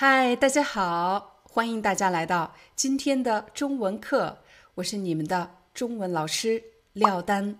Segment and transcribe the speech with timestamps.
[0.00, 4.38] 嗨，大家好，欢迎大家来到今天的中文课，
[4.76, 6.62] 我是你们的中文老师
[6.92, 7.58] 廖丹。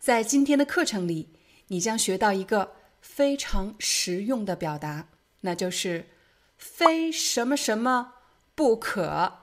[0.00, 1.28] 在今天的课程里，
[1.68, 5.06] 你将学到一个非常实用的表达，
[5.42, 6.08] 那就是
[6.58, 8.14] “非什么什么
[8.56, 9.34] 不可”。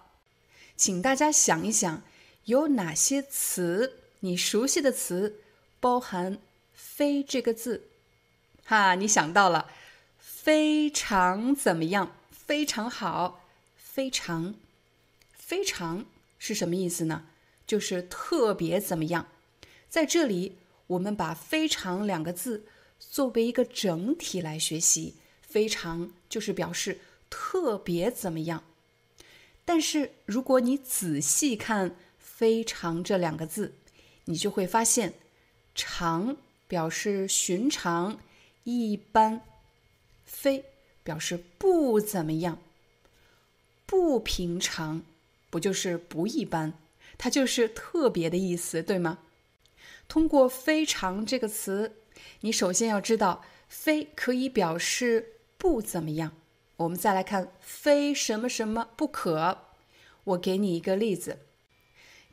[0.75, 2.01] 请大家想一想，
[2.43, 5.39] 有哪些词你熟悉的词
[5.79, 6.37] 包含
[6.75, 7.87] “非”这个字？
[8.65, 9.71] 哈，你想到了，
[10.17, 12.11] 非常怎么样？
[12.45, 14.55] 非常好，非常，
[15.31, 16.05] 非常
[16.37, 17.25] 是什么意思呢？
[17.65, 19.27] 就是特别怎么样？
[19.89, 22.65] 在这里，我们把“非常”两个字
[22.99, 25.15] 作为一个整体来学习。
[25.41, 26.99] 非常就是表示
[27.29, 28.63] 特别怎么样。
[29.63, 33.75] 但是如果你仔细看“非常”这两个字，
[34.25, 35.13] 你就会发现
[35.75, 38.19] ，“常”表示寻常、
[38.63, 39.41] 一般
[40.25, 40.65] ，“非”。
[41.03, 42.59] 表示不怎么样，
[43.85, 45.03] 不平常，
[45.49, 46.73] 不就是不一般？
[47.17, 49.19] 它就是特别的意思，对吗？
[50.07, 51.97] 通过“非常”这个词，
[52.41, 56.31] 你首先要知道“非”可以表示不怎么样。
[56.77, 59.65] 我们再来看“非什么什么不可”。
[60.23, 61.39] 我给你一个例子：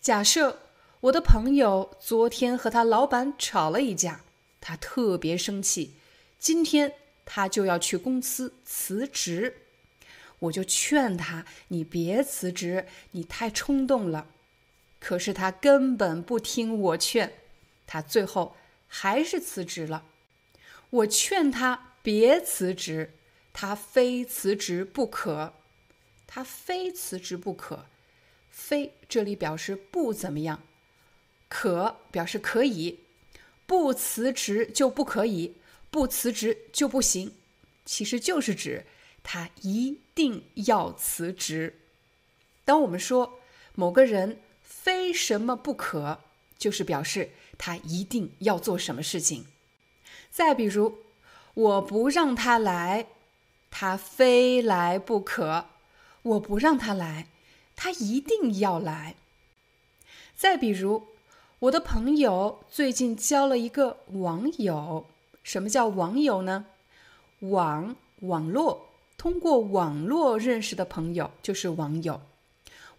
[0.01, 0.61] 假设
[1.01, 4.23] 我的朋友昨天和他老板吵了一架，
[4.61, 5.95] 他特别生气，
[6.39, 6.95] 今天。
[7.25, 9.57] 他就要去公司辞职，
[10.39, 14.29] 我就劝他：“你别辞职，你太冲动了。”
[15.01, 17.33] 可是他根本不听我劝，
[17.87, 18.57] 他最后
[18.87, 20.05] 还是辞职了。
[20.91, 23.15] 我劝他别辞职，
[23.53, 25.55] 他非辞职不可，
[26.27, 27.87] 他非辞职不可。
[28.51, 30.63] 非这里表示不怎么样，
[31.49, 32.99] 可表示可以，
[33.67, 35.55] 不辞职就不可以。
[35.91, 37.35] 不辞职就不行，
[37.85, 38.87] 其实就是指
[39.23, 41.81] 他一定要辞职。
[42.65, 43.41] 当我们说
[43.75, 46.21] 某个人非什么不可，
[46.57, 49.47] 就是表示他一定要做什么事情。
[50.31, 50.99] 再比如，
[51.55, 53.07] 我不让他来，
[53.71, 55.67] 他非来不可；
[56.23, 57.27] 我不让他来，
[57.75, 59.17] 他一定要来。
[60.37, 61.09] 再比如，
[61.59, 65.07] 我的朋友最近交了一个网友。
[65.51, 66.67] 什么叫网友呢？
[67.41, 72.23] 网网络，通过网络认识的朋友就是网友。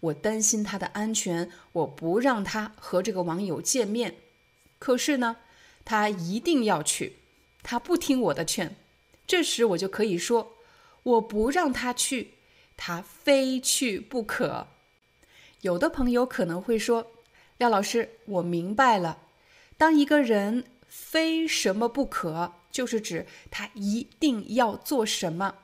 [0.00, 4.16] 我担心他的安全，我不让他和这个网友见面。
[4.78, 5.38] 可是呢，
[5.86, 7.20] 他一定要去，
[7.62, 8.76] 他不听我的劝。
[9.26, 10.52] 这时我就可以说，
[11.04, 12.34] 我不让他去，
[12.76, 14.66] 他非去不可。
[15.62, 17.12] 有的朋友可能会说，
[17.56, 19.20] 廖老师，我明白了。
[19.78, 20.66] 当一个人。
[20.94, 25.54] 非什么不可，就是指他一定要做什么。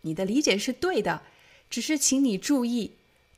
[0.00, 1.20] 你的理解是对的，
[1.68, 2.92] 只是请你注意，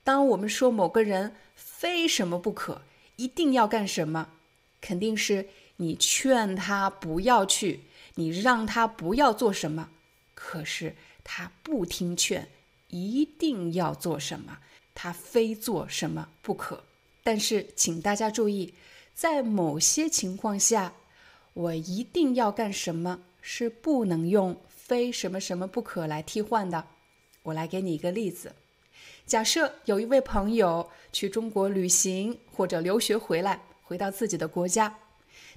[0.04, 2.82] 当我们说某个人非什么不可，
[3.16, 4.28] 一定要干什么，
[4.80, 5.48] 肯定是
[5.78, 7.80] 你劝他不要去，
[8.14, 9.88] 你让他不要做什么，
[10.34, 10.94] 可是
[11.24, 12.48] 他不听劝，
[12.86, 14.58] 一定要做什么，
[14.94, 16.84] 他非做什么不可。
[17.24, 18.74] 但是，请大家注意，
[19.12, 20.94] 在某些情况下。
[21.54, 23.20] 我一定要干什么？
[23.40, 26.86] 是不能用非什么什么不可来替换的。
[27.42, 28.54] 我来给你一个例子：
[29.26, 34.96] 假设有一位朋友去中国旅行或者留学回来，回到自己的国家，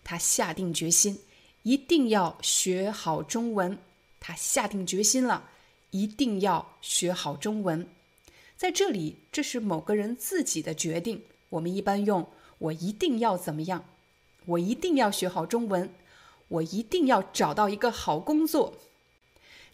[0.04, 1.20] 他下定决心
[1.62, 3.78] 一定要学好中文。
[4.20, 5.50] 他下定决心了，
[5.92, 7.88] 一定要学好中文。
[8.58, 11.22] 在这里，这是某个人自己的决定。
[11.50, 12.28] 我们一般用
[12.58, 13.86] “我一定要怎么样”。
[14.46, 15.90] 我一定要学好中文，
[16.48, 18.74] 我一定要找到一个好工作。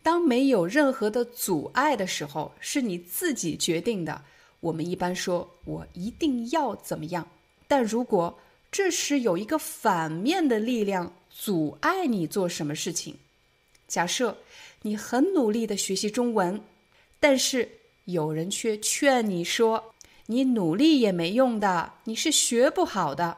[0.04, 4.24] 当没有任何的阻碍的时候，是你自己决定的。
[4.60, 7.28] 我们一般说“我一定要怎么样”，
[7.68, 8.40] 但如果
[8.72, 13.18] 这时有一个反面的力量阻碍你做什么事情，
[13.88, 14.38] 假设
[14.84, 16.62] 你很努力的学习中文，
[17.20, 17.70] 但是
[18.06, 19.94] 有人却劝你说
[20.28, 23.38] ：“你努力也没用的，你是学不好的。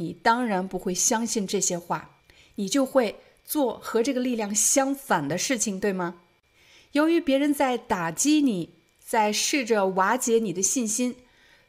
[0.00, 2.16] 你当然不会相信这些话，
[2.54, 6.22] 你就会做和这个力量相反的事情，对吗？
[6.92, 11.16] 由于别人在打击你，在试着瓦解你的信心，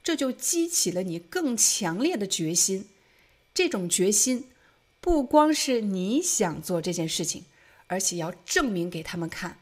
[0.01, 2.87] 这就激起了你更强烈的决心。
[3.53, 4.45] 这种决心
[5.01, 7.43] 不光是你想做这件事情，
[7.87, 9.57] 而且要证明给他们看。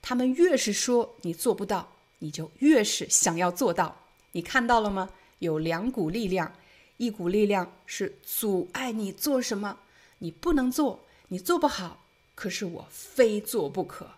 [0.00, 4.04] 他们越是说你做不到，你就越是想要做到。
[4.30, 5.10] 你看到了吗？
[5.40, 6.52] 有两股力量。
[6.98, 9.78] 一股力量是阻碍你做什么，
[10.18, 12.04] 你不能做，你做不好。
[12.34, 14.12] 可是我非做不可，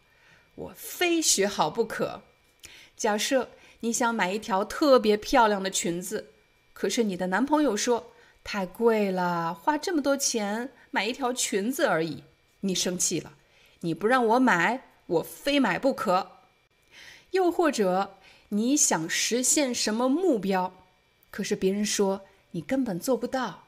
[0.54, 2.22] 我非学好不可。
[2.96, 3.50] 假设
[3.80, 6.30] 你想买一条特别漂亮的裙子，
[6.72, 8.12] 可是你的男朋友说
[8.42, 12.22] 太贵了，花这么多钱买一条裙子而已，
[12.60, 13.34] 你生气了，
[13.80, 16.30] 你不让我买，我非买不可。
[17.32, 18.18] 又或者
[18.50, 20.72] 你想实现什么目标，
[21.30, 22.26] 可是别人说。
[22.54, 23.64] 你根本做不到，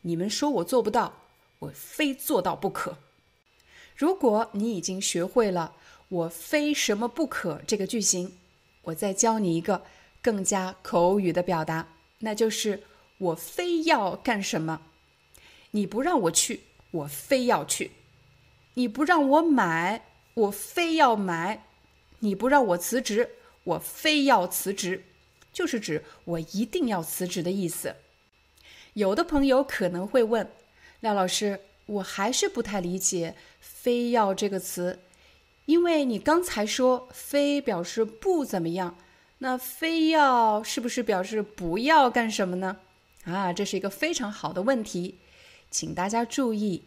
[0.00, 1.22] 你们说我做不到，
[1.60, 2.98] 我非做到不可。
[3.94, 5.76] 如果你已经学会了
[6.10, 8.36] “我非什么不可”这个句型，
[8.82, 9.84] 我再教你一个
[10.20, 11.86] 更加口语的表达，
[12.18, 12.82] 那就是
[13.18, 14.82] “我非要干什么”。
[15.70, 17.92] 你不让我去，我非要去；
[18.74, 21.60] 你不让我买，我非要买；
[22.18, 25.04] 你不让我辞职，我非要辞职，
[25.52, 27.94] 就是指我一定要辞职的意思。
[28.96, 30.48] 有的朋友可能会问，
[31.00, 34.98] 廖老师，我还是不太理解“非要”这个词，
[35.66, 38.96] 因为你刚才说“非”表示不怎么样，
[39.36, 42.78] 那“非要”是不是表示不要干什么呢？
[43.24, 45.18] 啊，这是一个非常好的问题，
[45.70, 46.82] 请大家注意，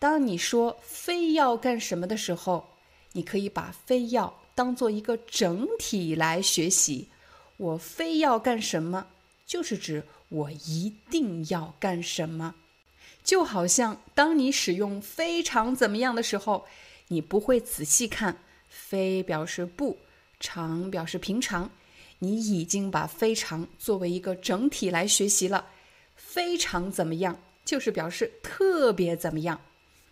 [0.00, 2.70] 当你说“非要干什么”的时候，
[3.12, 7.06] 你可以把“非要”当做一个整体来学习。
[7.56, 9.06] 我非要干什么，
[9.46, 10.02] 就是指。
[10.28, 12.54] 我一定要干什么？
[13.22, 16.66] 就好像当你使用“非常怎么样的时候，
[17.08, 18.38] 你不会仔细看
[18.68, 19.98] “非”表示不
[20.38, 21.70] ，“常”表示平常。
[22.20, 25.66] 你已经把“非常”作为一个整体来学习了。
[26.14, 29.60] 非常怎么样，就是表示特别怎么样。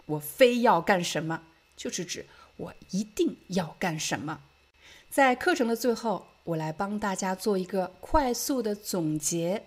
[0.07, 1.43] 我非要干什么，
[1.77, 2.27] 就是指
[2.57, 4.41] 我一定要干什么。
[5.09, 9.65] 在课程的最后，我来帮大家做一个快速的总结。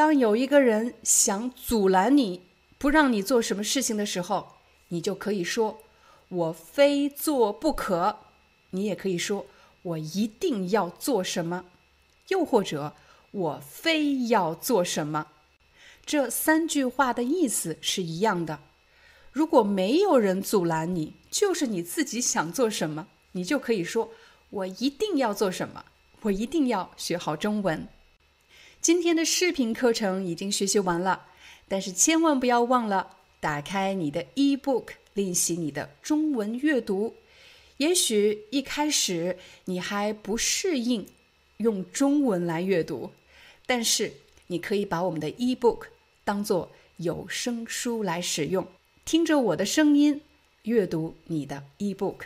[0.00, 2.40] 当有一个人想阻拦你
[2.78, 4.54] 不让你做什么事情的时候，
[4.88, 5.82] 你就可以说
[6.30, 8.20] “我非做不可”。
[8.72, 9.44] 你也可以说
[9.84, 11.66] “我一定要做什么”，
[12.28, 12.94] 又或者
[13.30, 15.26] “我非要做什么”。
[16.06, 18.60] 这三句话的意思是一样的。
[19.30, 24.10] 如果没有人阻拦你，就是你自己想做什么，你就可以说
[24.48, 25.84] “我一定要做什么”，
[26.22, 27.86] 我一定要学好中文。
[28.80, 31.26] 今天的视频课程已经学习完了，
[31.68, 37.14] 但是千万不要忘了打开你的 e-book 练习你的中文阅读。
[37.76, 39.36] 也许一开始
[39.66, 41.06] 你还不适应
[41.58, 43.10] 用中文来阅读，
[43.66, 44.14] 但是
[44.46, 45.88] 你可以把我们的 e-book
[46.24, 48.66] 当做有声书来使用，
[49.04, 50.22] 听着我的声音
[50.62, 52.20] 阅读你的 e-book。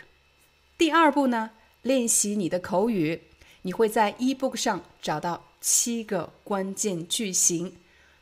[0.77, 3.19] 第二步呢，练习你的口语，
[3.65, 5.45] 你会在 e-book 上找到。
[5.67, 7.77] 七个关键句型，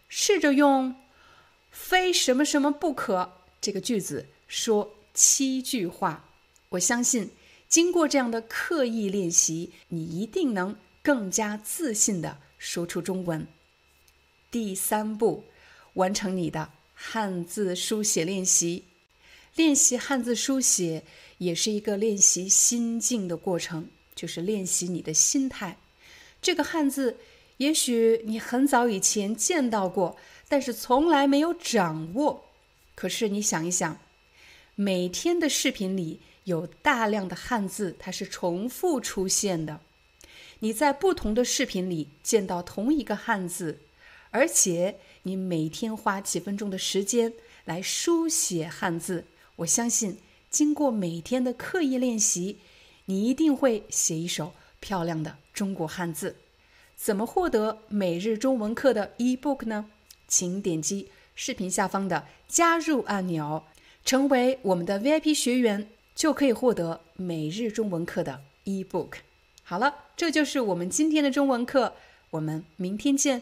[0.07, 0.95] 试着用
[1.69, 6.29] “非什么什么不可”这个句子说七句话。
[6.69, 7.31] 我相信，
[7.67, 13.45] 经过这样的刻意练习，你一定能更加自信地说出中文。
[14.49, 15.43] 第三步，
[15.95, 18.85] 完成你的汉字书写练习。
[19.55, 21.03] 练习汉字书写
[21.39, 23.89] 也是一个练习心境的过程，
[24.23, 25.75] 就是练习你的心态。
[26.41, 27.17] 这个汉字。
[27.57, 30.17] 也许你很早以前见到过，
[30.49, 32.45] 但是从来没有掌握。
[32.95, 33.99] 可是你想一想，
[34.75, 39.79] 每天的视频里有大量的汉字，它是重复出现的。
[40.59, 43.79] 你在不同的视频里见到同一个汉字，
[44.31, 47.33] 而且你每天花几分钟的时间
[47.65, 49.25] 来书写汉字，
[49.57, 50.17] 我相信
[50.49, 52.57] 经过每天的刻意练习，
[53.05, 56.35] 你一定会写一手漂亮的中国汉字。
[56.95, 59.89] 怎么获得每日中文课的 e-book 呢？
[60.27, 63.63] 请点击视频下方的加入按钮，
[64.05, 69.17] 成为我们的 VIP 学员，就可以获得每日中文课的 e-book。
[69.63, 71.93] 好了，这就是我们今天的中文课，
[72.31, 73.41] 我们明天见。